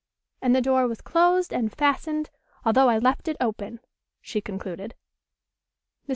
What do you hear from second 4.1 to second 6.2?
she concluded. Mrs.